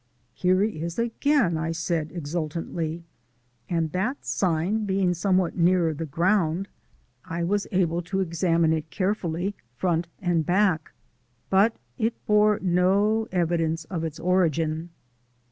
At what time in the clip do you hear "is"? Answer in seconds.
0.81-0.97